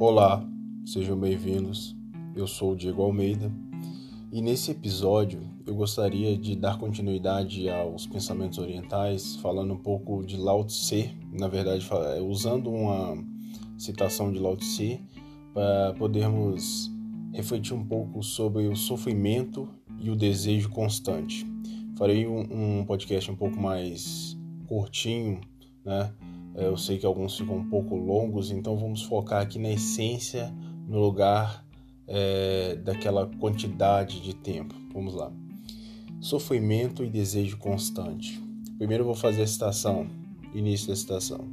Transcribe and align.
Olá, 0.00 0.42
sejam 0.86 1.14
bem-vindos. 1.14 1.94
Eu 2.34 2.46
sou 2.46 2.72
o 2.72 2.74
Diego 2.74 3.02
Almeida 3.02 3.52
e 4.32 4.40
nesse 4.40 4.70
episódio 4.70 5.42
eu 5.66 5.74
gostaria 5.74 6.38
de 6.38 6.56
dar 6.56 6.78
continuidade 6.78 7.68
aos 7.68 8.06
pensamentos 8.06 8.56
orientais, 8.56 9.36
falando 9.36 9.74
um 9.74 9.76
pouco 9.76 10.24
de 10.24 10.38
Lao 10.38 10.64
Tse, 10.64 11.14
na 11.30 11.48
verdade, 11.48 11.86
usando 12.26 12.70
uma 12.70 13.22
citação 13.76 14.32
de 14.32 14.38
Lao 14.38 14.56
Tse 14.56 15.02
para 15.52 15.92
podermos 15.98 16.90
refletir 17.34 17.74
um 17.74 17.84
pouco 17.84 18.22
sobre 18.22 18.68
o 18.68 18.74
sofrimento 18.74 19.68
e 19.98 20.08
o 20.08 20.16
desejo 20.16 20.70
constante. 20.70 21.46
Farei 21.98 22.26
um, 22.26 22.80
um 22.80 22.86
podcast 22.86 23.30
um 23.30 23.36
pouco 23.36 23.60
mais 23.60 24.34
curtinho, 24.66 25.42
né? 25.84 26.10
É, 26.54 26.66
eu 26.66 26.76
sei 26.76 26.98
que 26.98 27.06
alguns 27.06 27.36
ficam 27.36 27.56
um 27.56 27.68
pouco 27.68 27.94
longos, 27.94 28.50
então 28.50 28.76
vamos 28.76 29.02
focar 29.02 29.42
aqui 29.42 29.58
na 29.58 29.70
essência, 29.70 30.52
no 30.88 30.98
lugar 30.98 31.64
é, 32.06 32.76
daquela 32.76 33.26
quantidade 33.26 34.20
de 34.20 34.34
tempo. 34.34 34.74
Vamos 34.92 35.14
lá. 35.14 35.32
Sofrimento 36.20 37.04
e 37.04 37.08
desejo 37.08 37.56
constante. 37.56 38.42
Primeiro 38.76 39.04
vou 39.04 39.14
fazer 39.14 39.42
a 39.42 39.46
citação, 39.46 40.06
início 40.54 40.88
da 40.88 40.96
citação. 40.96 41.48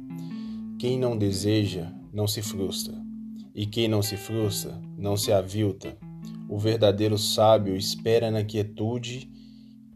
Quem 0.78 0.98
não 0.98 1.16
deseja, 1.16 1.92
não 2.12 2.26
se 2.26 2.42
frustra. 2.42 2.94
E 3.54 3.66
quem 3.66 3.88
não 3.88 4.02
se 4.02 4.16
frustra, 4.16 4.80
não 4.96 5.16
se 5.16 5.32
avilta. 5.32 5.96
O 6.48 6.58
verdadeiro 6.58 7.18
sábio 7.18 7.76
espera 7.76 8.30
na 8.30 8.44
quietude, 8.44 9.30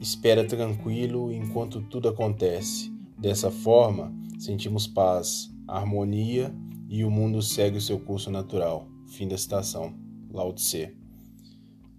espera 0.01 0.45
tranquilo 0.45 1.33
enquanto 1.33 1.81
tudo 1.81 2.09
acontece. 2.09 2.93
Dessa 3.17 3.51
forma, 3.51 4.13
sentimos 4.43 4.89
paz, 4.89 5.55
harmonia 5.69 6.53
e 6.89 7.05
o 7.05 7.11
mundo 7.11 7.41
segue 7.41 7.79
o 7.79 7.81
seu 7.81 8.01
curso 8.01 8.29
natural. 8.29 8.89
Fim 9.07 9.29
da 9.29 9.39
citação. 9.39 9.95
Lao 10.33 10.53
Tse. 10.53 10.97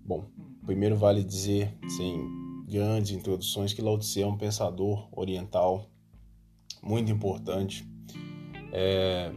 Bom, 0.05 0.25
primeiro 0.65 0.97
vale 0.97 1.23
dizer, 1.23 1.73
sem 1.95 2.19
grandes 2.67 3.11
introduções, 3.11 3.71
que 3.71 3.81
Lao 3.81 3.97
Tse 3.97 4.21
é 4.21 4.27
um 4.27 4.37
pensador 4.37 5.07
oriental 5.13 5.89
muito 6.81 7.09
importante. 7.09 7.87
É... 8.73 9.31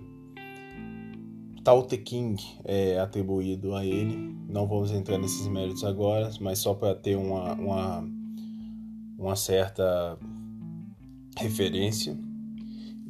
Tao 1.62 1.86
Te 1.86 1.98
King 1.98 2.42
é 2.64 2.98
atribuído 2.98 3.74
a 3.76 3.84
ele. 3.84 4.16
Não 4.48 4.66
vamos 4.66 4.90
entrar 4.90 5.18
nesses 5.18 5.46
méritos 5.46 5.84
agora, 5.84 6.30
mas 6.40 6.58
só 6.58 6.74
para 6.74 6.94
ter 6.94 7.16
uma, 7.16 7.52
uma, 7.54 8.08
uma 9.16 9.36
certa 9.36 10.18
referência. 11.36 12.25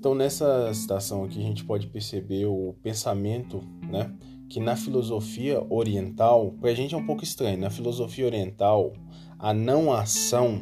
Então, 0.07 0.15
nessa 0.15 0.73
citação 0.73 1.25
aqui, 1.25 1.41
a 1.41 1.43
gente 1.43 1.65
pode 1.65 1.89
perceber 1.89 2.47
o 2.47 2.77
pensamento, 2.81 3.61
né? 3.91 4.15
Que 4.48 4.61
na 4.61 4.77
filosofia 4.77 5.61
oriental, 5.69 6.53
para 6.61 6.71
a 6.71 6.75
gente 6.75 6.95
é 6.95 6.97
um 6.97 7.05
pouco 7.05 7.25
estranho, 7.25 7.59
na 7.59 7.71
filosofia 7.71 8.25
oriental, 8.25 8.93
a 9.37 9.53
não 9.53 9.93
ação 9.93 10.61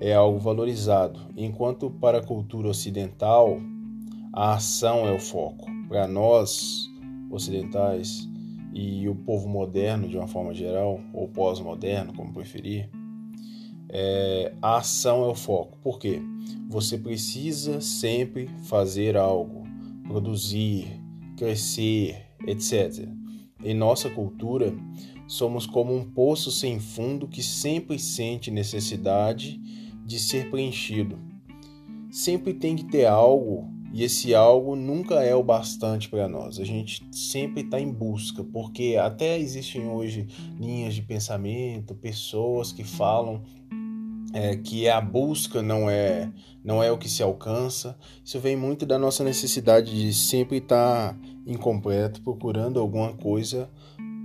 é 0.00 0.14
algo 0.14 0.38
valorizado, 0.38 1.20
enquanto 1.36 1.90
para 1.90 2.20
a 2.20 2.24
cultura 2.24 2.68
ocidental, 2.68 3.60
a 4.32 4.54
ação 4.54 5.06
é 5.06 5.12
o 5.12 5.20
foco. 5.20 5.66
Para 5.86 6.08
nós, 6.08 6.88
ocidentais, 7.30 8.26
e 8.72 9.06
o 9.10 9.14
povo 9.14 9.46
moderno 9.46 10.08
de 10.08 10.16
uma 10.16 10.26
forma 10.26 10.54
geral, 10.54 11.02
ou 11.12 11.28
pós-moderno, 11.28 12.14
como 12.14 12.32
preferir, 12.32 12.88
é, 13.96 14.52
a 14.60 14.78
ação 14.78 15.24
é 15.24 15.28
o 15.28 15.34
foco. 15.36 15.78
Por 15.78 16.00
quê? 16.00 16.20
Você 16.68 16.98
precisa 16.98 17.80
sempre 17.80 18.50
fazer 18.64 19.16
algo, 19.16 19.62
produzir, 20.08 21.00
crescer, 21.36 22.26
etc. 22.44 23.08
Em 23.62 23.72
nossa 23.72 24.10
cultura, 24.10 24.74
somos 25.28 25.64
como 25.64 25.94
um 25.94 26.04
poço 26.04 26.50
sem 26.50 26.80
fundo 26.80 27.28
que 27.28 27.42
sempre 27.42 27.96
sente 27.96 28.50
necessidade 28.50 29.60
de 30.04 30.18
ser 30.18 30.50
preenchido. 30.50 31.16
Sempre 32.10 32.52
tem 32.52 32.74
que 32.74 32.84
ter 32.84 33.06
algo 33.06 33.72
e 33.92 34.02
esse 34.02 34.34
algo 34.34 34.74
nunca 34.74 35.22
é 35.22 35.36
o 35.36 35.42
bastante 35.42 36.08
para 36.08 36.26
nós. 36.26 36.58
A 36.58 36.64
gente 36.64 37.06
sempre 37.12 37.62
está 37.62 37.80
em 37.80 37.92
busca, 37.92 38.42
porque 38.42 38.96
até 39.00 39.38
existem 39.38 39.86
hoje 39.86 40.26
linhas 40.58 40.94
de 40.94 41.02
pensamento, 41.02 41.94
pessoas 41.94 42.72
que 42.72 42.82
falam 42.82 43.42
é, 44.34 44.56
que 44.56 44.88
a 44.88 45.00
busca 45.00 45.62
não 45.62 45.88
é 45.88 46.28
não 46.62 46.82
é 46.82 46.90
o 46.90 46.98
que 46.98 47.08
se 47.08 47.22
alcança. 47.22 47.96
Isso 48.24 48.40
vem 48.40 48.56
muito 48.56 48.84
da 48.84 48.98
nossa 48.98 49.22
necessidade 49.22 49.94
de 49.94 50.12
sempre 50.12 50.56
estar 50.56 51.16
incompleto, 51.46 52.22
procurando 52.22 52.80
alguma 52.80 53.12
coisa 53.12 53.70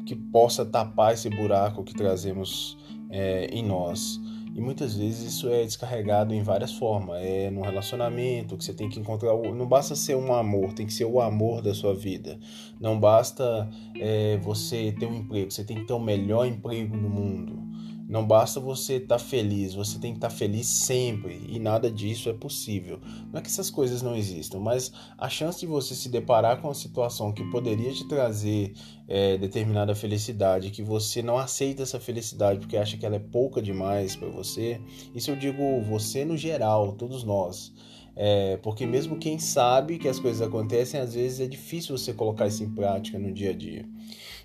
que 0.05 0.15
possa 0.15 0.65
tapar 0.65 1.13
esse 1.13 1.29
buraco 1.29 1.83
que 1.83 1.93
trazemos 1.93 2.77
é, 3.11 3.45
em 3.47 3.61
nós. 3.61 4.19
E 4.55 4.61
muitas 4.61 4.95
vezes 4.95 5.33
isso 5.33 5.49
é 5.49 5.63
descarregado 5.63 6.33
em 6.33 6.41
várias 6.41 6.73
formas. 6.73 7.21
É 7.21 7.51
no 7.51 7.61
relacionamento 7.61 8.57
que 8.57 8.63
você 8.63 8.73
tem 8.73 8.89
que 8.89 8.99
encontrar. 8.99 9.35
Não 9.37 9.67
basta 9.67 9.95
ser 9.95 10.15
um 10.15 10.33
amor, 10.33 10.73
tem 10.73 10.85
que 10.85 10.93
ser 10.93 11.05
o 11.05 11.21
amor 11.21 11.61
da 11.61 11.73
sua 11.73 11.93
vida. 11.93 12.39
Não 12.79 12.99
basta 12.99 13.69
é, 13.99 14.37
você 14.37 14.93
ter 14.97 15.05
um 15.05 15.15
emprego, 15.15 15.51
você 15.51 15.63
tem 15.63 15.77
que 15.77 15.85
ter 15.85 15.93
o 15.93 15.99
melhor 15.99 16.45
emprego 16.45 16.97
do 16.97 17.09
mundo. 17.09 17.69
Não 18.09 18.25
basta 18.25 18.59
você 18.59 18.95
estar 18.95 19.19
tá 19.19 19.19
feliz, 19.19 19.75
você 19.75 19.99
tem 19.99 20.13
que 20.13 20.17
estar 20.17 20.29
tá 20.29 20.35
feliz 20.35 20.65
sempre 20.65 21.45
e 21.47 21.59
nada 21.59 21.91
disso 21.91 22.27
é 22.27 22.33
possível. 22.33 22.99
Não 23.31 23.39
é 23.39 23.41
que 23.43 23.49
essas 23.49 23.69
coisas 23.69 24.01
não 24.01 24.15
existam, 24.15 24.59
mas 24.59 24.91
a 25.15 25.29
chance 25.29 25.59
de 25.59 25.67
você 25.67 25.93
se 25.93 26.09
deparar 26.09 26.59
com 26.59 26.69
uma 26.69 26.73
situação 26.73 27.31
que 27.31 27.43
poderia 27.51 27.93
te 27.93 28.07
trazer 28.07 28.73
é, 29.07 29.37
determinada 29.37 29.93
felicidade, 29.93 30.71
que 30.71 30.81
você 30.81 31.21
não 31.21 31.37
aceita 31.37 31.83
essa 31.83 31.99
felicidade 31.99 32.59
porque 32.59 32.77
acha 32.77 32.97
que 32.97 33.05
ela 33.05 33.17
é 33.17 33.19
pouca 33.19 33.61
demais 33.61 34.15
para 34.15 34.27
você, 34.27 34.81
isso 35.13 35.29
eu 35.29 35.35
digo 35.35 35.79
você 35.83 36.25
no 36.25 36.35
geral, 36.35 36.93
todos 36.93 37.23
nós. 37.23 37.71
É, 38.15 38.57
porque 38.57 38.87
mesmo 38.87 39.17
quem 39.17 39.37
sabe 39.37 39.99
que 39.99 40.07
as 40.07 40.19
coisas 40.19 40.41
acontecem, 40.41 40.99
às 40.99 41.13
vezes 41.13 41.39
é 41.39 41.47
difícil 41.47 41.95
você 41.95 42.11
colocar 42.11 42.47
isso 42.47 42.63
em 42.63 42.69
prática 42.69 43.19
no 43.19 43.31
dia 43.31 43.51
a 43.51 43.53
dia. 43.53 43.85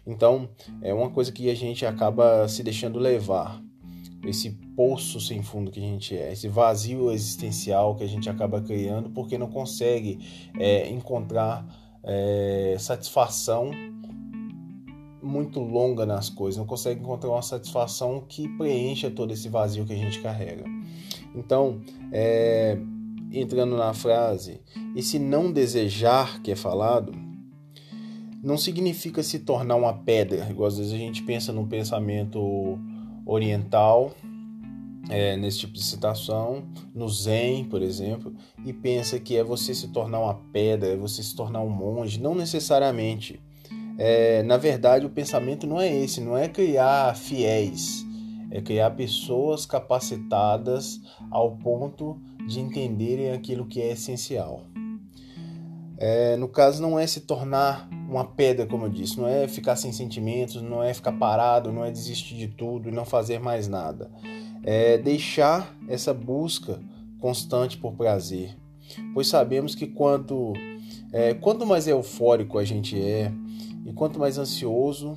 Então, 0.07 0.49
é 0.83 0.93
uma 0.93 1.11
coisa 1.11 1.33
que 1.33 1.49
a 1.51 1.55
gente 1.55 1.85
acaba 1.87 2.47
se 2.49 2.63
deixando 2.63 2.99
levar. 2.99 3.63
Esse 4.27 4.51
poço 4.75 5.21
sem 5.21 5.43
fundo 5.43 5.71
que 5.71 5.79
a 5.79 5.83
gente 5.83 6.17
é, 6.17 6.33
esse 6.33 6.49
vazio 6.49 7.11
existencial 7.13 7.95
que 7.95 8.03
a 8.03 8.07
gente 8.07 8.29
acaba 8.31 8.59
criando 8.63 9.11
porque 9.11 9.37
não 9.37 9.49
consegue 9.49 10.19
é, 10.59 10.89
encontrar 10.89 11.67
é, 12.03 12.75
satisfação 12.79 13.71
muito 15.23 15.61
longa 15.61 16.05
nas 16.07 16.29
coisas, 16.29 16.59
não 16.59 16.67
consegue 16.67 17.01
encontrar 17.01 17.31
uma 17.31 17.43
satisfação 17.43 18.25
que 18.29 18.49
preencha 18.57 19.11
todo 19.11 19.33
esse 19.33 19.49
vazio 19.49 19.85
que 19.85 19.93
a 19.93 19.97
gente 19.97 20.21
carrega. 20.21 20.65
Então, 21.35 21.81
é, 22.13 22.79
entrando 23.33 23.77
na 23.77 23.93
frase, 23.93 24.61
esse 24.95 25.19
não 25.19 25.51
desejar 25.51 26.41
que 26.43 26.53
é 26.53 26.57
falado, 26.57 27.13
não 28.44 28.59
significa 28.59 29.22
se 29.22 29.41
tornar 29.41 29.75
uma 29.75 29.94
pedra, 29.94 30.47
igual 30.50 30.69
às 30.69 30.77
vezes 30.77 30.93
a 30.93 30.99
gente 30.99 31.22
pensa 31.22 31.53
num 31.53 31.66
pensamento 31.66 32.78
oriental, 33.25 34.12
é, 35.09 35.37
nesse 35.37 35.60
tipo 35.60 35.72
de 35.72 35.82
citação, 35.82 36.65
no 36.94 37.09
Zen, 37.09 37.65
por 37.65 37.82
exemplo, 37.82 38.34
e 38.65 38.72
pensa 38.72 39.19
que 39.19 39.37
é 39.37 39.43
você 39.43 39.75
se 39.75 39.88
tornar 39.88 40.21
uma 40.21 40.34
pedra, 40.53 40.91
é 40.91 40.96
você 40.96 41.23
se 41.23 41.35
tornar 41.35 41.61
um 41.61 41.69
monge. 41.69 42.20
Não 42.20 42.35
necessariamente. 42.35 43.41
É, 43.99 44.43
na 44.43 44.56
verdade, 44.56 45.06
o 45.06 45.11
pensamento 45.11 45.67
não 45.67 45.81
é 45.81 45.94
esse, 45.94 46.20
não 46.20 46.37
é 46.37 46.49
criar 46.49 47.14
fiéis, 47.17 48.05
é 48.50 48.61
criar 48.61 48.90
pessoas 48.90 49.67
capacitadas 49.67 51.00
ao 51.31 51.56
ponto 51.56 52.19
de 52.47 52.61
entenderem 52.61 53.32
aquilo 53.32 53.67
que 53.67 53.81
é 53.81 53.93
essencial. 53.93 54.62
É, 55.97 56.37
no 56.37 56.49
caso, 56.49 56.82
não 56.82 56.99
é 56.99 57.06
se 57.06 57.20
tornar 57.20 57.88
uma 58.09 58.25
pedra, 58.25 58.67
como 58.67 58.87
eu 58.87 58.91
disse, 58.91 59.19
não 59.19 59.27
é 59.27 59.49
ficar 59.49 59.77
sem 59.77 59.93
sentimentos, 59.93 60.61
não 60.61 60.83
é 60.83 60.93
ficar 60.93 61.12
parado, 61.12 61.73
não 61.73 61.85
é 61.85 61.91
desistir 61.91 62.37
de 62.37 62.49
tudo 62.49 62.89
e 62.89 62.93
não 62.93 63.05
fazer 63.05 63.39
mais 63.41 63.69
nada. 63.69 64.11
É 64.62 64.99
deixar 64.99 65.75
essa 65.89 66.12
busca 66.12 66.81
constante 67.19 67.79
por 67.79 67.93
prazer, 67.95 68.56
pois 69.12 69.27
sabemos 69.29 69.75
que 69.75 69.87
quanto, 69.87 70.53
é, 71.12 71.35
quanto 71.35 71.67
mais 71.67 71.89
eufórico 71.89 72.59
a 72.59 72.65
gente 72.65 73.01
é 73.01 73.33
e 73.85 73.93
quanto 73.93 74.19
mais 74.19 74.39
ansioso, 74.39 75.17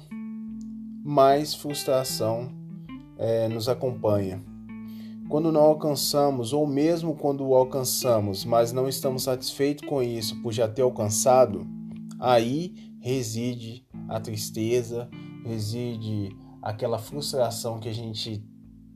mais 1.04 1.54
frustração 1.54 2.50
é, 3.18 3.48
nos 3.48 3.70
acompanha. 3.70 4.44
Quando 5.30 5.52
não 5.52 5.62
alcançamos, 5.62 6.54
ou 6.54 6.66
mesmo 6.66 7.14
quando 7.14 7.54
alcançamos, 7.54 8.46
mas 8.46 8.72
não 8.72 8.88
estamos 8.88 9.24
satisfeitos 9.24 9.88
com 9.88 10.02
isso 10.02 10.42
por 10.42 10.54
já 10.54 10.68
ter 10.70 10.84
alcançado, 10.84 11.68
aí 12.20 12.74
reside 13.00 13.86
a 14.08 14.20
tristeza, 14.20 15.10
reside 15.46 16.36
aquela 16.62 16.98
frustração 16.98 17.80
que 17.80 17.88
a 17.88 17.94
gente 17.94 18.44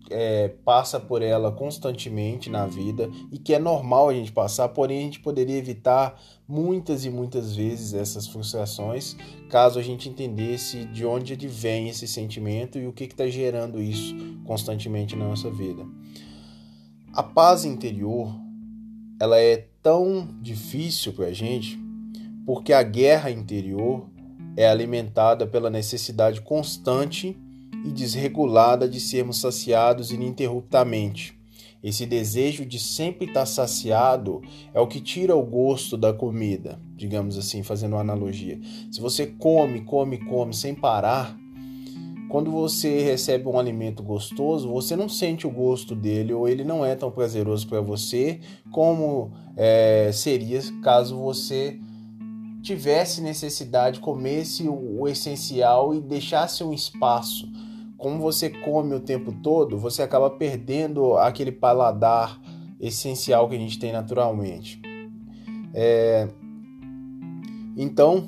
é, 0.09 0.49
passa 0.65 0.99
por 0.99 1.21
ela 1.21 1.51
constantemente 1.51 2.49
na 2.49 2.65
vida 2.67 3.09
e 3.31 3.37
que 3.37 3.53
é 3.53 3.59
normal 3.59 4.09
a 4.09 4.13
gente 4.13 4.31
passar, 4.31 4.67
porém 4.69 4.99
a 4.99 5.03
gente 5.03 5.19
poderia 5.21 5.57
evitar 5.57 6.19
muitas 6.47 7.05
e 7.05 7.09
muitas 7.09 7.55
vezes 7.55 7.93
essas 7.93 8.27
frustrações 8.27 9.15
caso 9.49 9.79
a 9.79 9.81
gente 9.81 10.09
entendesse 10.09 10.85
de 10.85 11.05
onde 11.05 11.35
vem 11.47 11.87
esse 11.87 12.07
sentimento 12.07 12.77
e 12.77 12.87
o 12.87 12.93
que 12.93 13.05
está 13.05 13.27
gerando 13.27 13.81
isso 13.81 14.15
constantemente 14.43 15.15
na 15.15 15.27
nossa 15.27 15.49
vida. 15.49 15.85
A 17.13 17.23
paz 17.23 17.63
interior 17.63 18.33
ela 19.19 19.39
é 19.39 19.69
tão 19.81 20.27
difícil 20.41 21.13
para 21.13 21.27
a 21.27 21.33
gente 21.33 21.79
porque 22.45 22.73
a 22.73 22.83
guerra 22.83 23.29
interior 23.29 24.07
é 24.57 24.67
alimentada 24.67 25.47
pela 25.47 25.69
necessidade 25.69 26.41
constante 26.41 27.37
e 27.85 27.91
desregulada 27.91 28.87
de 28.87 28.99
sermos 28.99 29.39
saciados 29.39 30.11
ininterruptamente. 30.11 31.39
Esse 31.83 32.05
desejo 32.05 32.63
de 32.63 32.77
sempre 32.77 33.25
estar 33.25 33.45
saciado 33.47 34.41
é 34.71 34.79
o 34.79 34.85
que 34.85 35.01
tira 35.01 35.35
o 35.35 35.43
gosto 35.43 35.97
da 35.97 36.13
comida, 36.13 36.79
digamos 36.95 37.37
assim, 37.37 37.63
fazendo 37.63 37.93
uma 37.93 38.01
analogia. 38.01 38.59
Se 38.91 39.01
você 39.01 39.25
come, 39.25 39.81
come, 39.81 40.19
come 40.19 40.53
sem 40.53 40.75
parar, 40.75 41.35
quando 42.29 42.51
você 42.51 43.01
recebe 43.01 43.47
um 43.47 43.57
alimento 43.57 44.03
gostoso, 44.03 44.69
você 44.69 44.95
não 44.95 45.09
sente 45.09 45.47
o 45.47 45.49
gosto 45.49 45.95
dele 45.95 46.33
ou 46.33 46.47
ele 46.47 46.63
não 46.63 46.85
é 46.85 46.95
tão 46.95 47.11
prazeroso 47.11 47.67
para 47.67 47.81
você 47.81 48.39
como 48.71 49.33
é, 49.57 50.11
seria 50.13 50.61
caso 50.83 51.17
você 51.17 51.77
tivesse 52.61 53.21
necessidade, 53.21 53.99
comesse 53.99 54.67
o, 54.67 55.01
o 55.01 55.07
essencial 55.07 55.93
e 55.93 55.99
deixasse 55.99 56.63
um 56.63 56.73
espaço 56.73 57.47
como 58.01 58.19
você 58.19 58.49
come 58.49 58.95
o 58.95 58.99
tempo 58.99 59.31
todo, 59.31 59.77
você 59.77 60.01
acaba 60.01 60.27
perdendo 60.27 61.15
aquele 61.17 61.51
paladar 61.51 62.41
essencial 62.79 63.47
que 63.47 63.55
a 63.55 63.59
gente 63.59 63.77
tem 63.77 63.93
naturalmente. 63.93 64.81
É... 65.71 66.27
Então, 67.77 68.27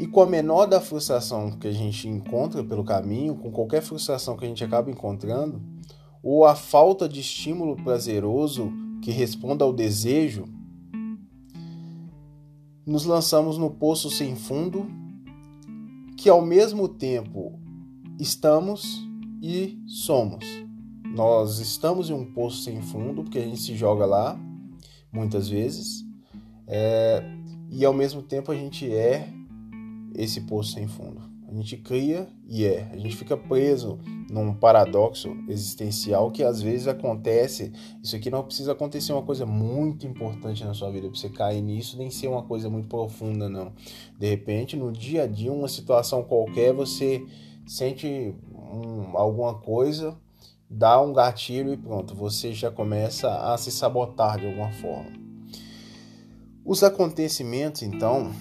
e 0.00 0.06
com 0.06 0.22
a 0.22 0.26
menor 0.26 0.64
da 0.64 0.80
frustração 0.80 1.50
que 1.50 1.68
a 1.68 1.72
gente 1.72 2.08
encontra 2.08 2.64
pelo 2.64 2.82
caminho, 2.82 3.34
com 3.34 3.52
qualquer 3.52 3.82
frustração 3.82 4.34
que 4.34 4.46
a 4.46 4.48
gente 4.48 4.64
acaba 4.64 4.90
encontrando, 4.90 5.60
ou 6.22 6.46
a 6.46 6.54
falta 6.54 7.06
de 7.06 7.20
estímulo 7.20 7.76
prazeroso 7.76 8.72
que 9.02 9.10
responda 9.10 9.62
ao 9.62 9.74
desejo, 9.74 10.44
nos 12.86 13.04
lançamos 13.04 13.58
no 13.58 13.70
poço 13.70 14.10
sem 14.10 14.34
fundo, 14.36 14.86
que 16.16 16.28
ao 16.28 16.42
mesmo 16.42 16.88
tempo 16.88 17.58
estamos 18.18 19.06
e 19.40 19.78
somos. 19.86 20.44
Nós 21.04 21.58
estamos 21.58 22.10
em 22.10 22.14
um 22.14 22.24
poço 22.32 22.62
sem 22.62 22.80
fundo, 22.80 23.22
porque 23.22 23.38
a 23.38 23.42
gente 23.42 23.60
se 23.60 23.76
joga 23.76 24.06
lá, 24.06 24.38
muitas 25.12 25.48
vezes, 25.48 26.04
é, 26.66 27.22
e 27.70 27.84
ao 27.84 27.92
mesmo 27.92 28.22
tempo 28.22 28.50
a 28.50 28.54
gente 28.54 28.90
é 28.90 29.28
esse 30.14 30.42
poço 30.42 30.72
sem 30.72 30.86
fundo. 30.86 31.31
A 31.52 31.54
gente 31.54 31.76
cria 31.76 32.26
e 32.48 32.64
é. 32.64 32.88
A 32.90 32.96
gente 32.96 33.14
fica 33.14 33.36
preso 33.36 33.98
num 34.30 34.54
paradoxo 34.54 35.36
existencial 35.46 36.30
que 36.30 36.42
às 36.42 36.62
vezes 36.62 36.88
acontece. 36.88 37.70
Isso 38.02 38.16
aqui 38.16 38.30
não 38.30 38.42
precisa 38.42 38.72
acontecer 38.72 39.12
uma 39.12 39.20
coisa 39.20 39.44
muito 39.44 40.06
importante 40.06 40.64
na 40.64 40.72
sua 40.72 40.90
vida 40.90 41.10
para 41.10 41.18
você 41.18 41.28
cair 41.28 41.60
nisso, 41.60 41.98
nem 41.98 42.10
ser 42.10 42.28
uma 42.28 42.42
coisa 42.42 42.70
muito 42.70 42.88
profunda, 42.88 43.50
não. 43.50 43.74
De 44.18 44.30
repente, 44.30 44.78
no 44.78 44.90
dia 44.90 45.24
a 45.24 45.26
dia, 45.26 45.52
uma 45.52 45.68
situação 45.68 46.22
qualquer, 46.22 46.72
você 46.72 47.22
sente 47.66 48.34
um, 48.54 49.14
alguma 49.14 49.52
coisa, 49.58 50.16
dá 50.70 51.02
um 51.02 51.12
gatilho 51.12 51.74
e 51.74 51.76
pronto, 51.76 52.14
você 52.14 52.54
já 52.54 52.70
começa 52.70 53.28
a 53.28 53.58
se 53.58 53.70
sabotar 53.70 54.40
de 54.40 54.46
alguma 54.46 54.72
forma. 54.72 55.12
Os 56.64 56.82
acontecimentos, 56.82 57.82
então, 57.82 58.32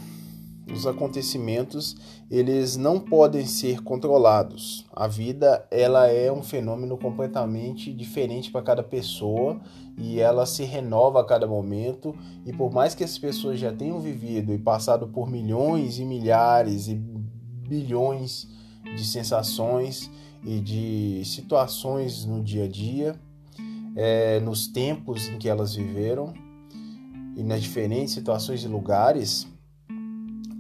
os 0.69 0.86
acontecimentos, 0.86 1.96
eles 2.30 2.78
não 2.78 3.00
podem 3.00 3.46
ser 3.46 3.81
controlados. 3.81 4.86
A 4.94 5.08
vida, 5.08 5.66
ela 5.72 6.08
é 6.08 6.31
um 6.31 6.44
fenômeno 6.44 6.98
completamente 6.98 7.92
diferente 7.94 8.52
para 8.52 8.62
cada 8.62 8.84
pessoa 8.84 9.60
e 9.98 10.19
ela 10.19 10.46
se 10.46 10.63
renova 10.63 11.22
a 11.22 11.25
cada 11.25 11.48
momento. 11.48 12.16
E 12.46 12.54
por 12.54 12.72
mais 12.72 12.94
que 12.94 13.04
as 13.04 13.18
pessoas 13.18 13.60
já 13.60 13.74
tenham 13.74 14.00
vivido 14.00 14.54
e 14.54 14.58
passado 14.58 15.08
por 15.08 15.30
milhões 15.30 16.00
e 16.00 16.06
milhares 16.06 16.88
e 16.88 16.96
bilhões 16.96 18.48
de 18.96 19.04
sensações 19.06 20.10
e 20.44 20.60
de 20.60 21.24
situações 21.25 22.25
no 22.25 22.42
dia 22.42 22.66
a 22.66 22.68
dia, 22.68 23.16
é, 23.96 24.40
nos 24.40 24.68
tempos 24.68 25.28
em 25.28 25.38
que 25.38 25.50
elas 25.50 25.75
viveram 25.75 26.34
e 27.36 27.44
nas 27.44 27.62
diferentes 27.62 28.13
situações 28.13 28.63
e 28.63 28.68
lugares, 28.68 29.48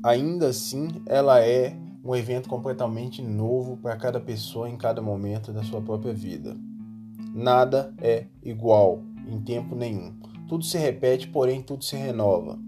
ainda 0.03 0.47
assim 0.47 0.89
ela 1.05 1.39
é 1.39 1.75
um 2.03 2.15
evento 2.15 2.49
completamente 2.49 3.21
novo 3.21 3.77
para 3.77 3.95
cada 3.95 4.19
pessoa 4.19 4.69
em 4.69 4.77
cada 4.77 5.01
momento 5.01 5.53
da 5.53 5.63
sua 5.63 5.81
própria 5.81 6.13
vida. 6.13 6.57
Nada 7.33 7.93
é 7.99 8.25
igual 8.43 9.03
em 9.27 9.39
tempo 9.39 9.75
nenhum. 9.75 10.13
Tudo 10.47 10.65
se 10.65 10.77
repete, 10.77 11.27
porém 11.27 11.61
tudo 11.61 11.83
se 11.83 11.95
renova. 11.95 12.59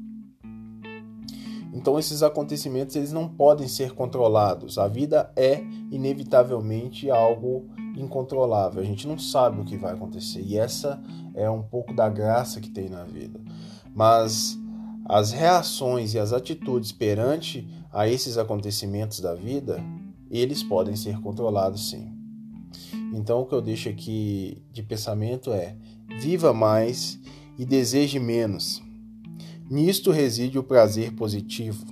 Então 1.73 1.97
esses 1.97 2.21
acontecimentos 2.21 2.95
eles 2.95 3.11
não 3.11 3.27
podem 3.27 3.67
ser 3.67 3.93
controlados. 3.93 4.77
A 4.77 4.87
vida 4.87 5.31
é 5.35 5.63
inevitavelmente 5.91 7.09
algo 7.09 7.67
incontrolável. 7.97 8.81
A 8.81 8.85
gente 8.85 9.07
não 9.07 9.17
sabe 9.17 9.59
o 9.59 9.65
que 9.65 9.75
vai 9.75 9.93
acontecer 9.93 10.41
e 10.41 10.57
essa 10.57 11.01
é 11.33 11.49
um 11.49 11.63
pouco 11.63 11.93
da 11.93 12.07
graça 12.07 12.61
que 12.61 12.69
tem 12.69 12.87
na 12.87 13.03
vida. 13.03 13.41
Mas 13.93 14.57
as 15.05 15.31
reações 15.31 16.13
e 16.13 16.19
as 16.19 16.33
atitudes 16.33 16.91
perante 16.91 17.67
a 17.91 18.07
esses 18.07 18.37
acontecimentos 18.37 19.19
da 19.19 19.35
vida, 19.35 19.83
eles 20.29 20.63
podem 20.63 20.95
ser 20.95 21.19
controlados 21.19 21.89
sim. 21.89 22.11
Então 23.13 23.41
o 23.41 23.45
que 23.45 23.53
eu 23.53 23.61
deixo 23.61 23.89
aqui 23.89 24.61
de 24.71 24.81
pensamento 24.81 25.51
é: 25.51 25.75
viva 26.19 26.53
mais 26.53 27.19
e 27.57 27.65
deseje 27.65 28.19
menos. 28.19 28.81
Nisto 29.69 30.11
reside 30.11 30.57
o 30.57 30.63
prazer 30.63 31.13
positivo. 31.13 31.85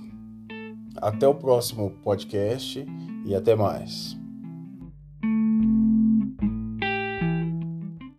Até 0.96 1.26
o 1.26 1.34
próximo 1.34 1.90
podcast 2.02 2.84
e 3.24 3.34
até 3.34 3.54
mais. 3.54 4.21